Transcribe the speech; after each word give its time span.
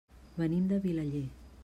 Venim 0.37 0.65
de 0.71 0.79
Vilaller. 0.87 1.25